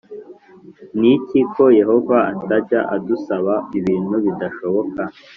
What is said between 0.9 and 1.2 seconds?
n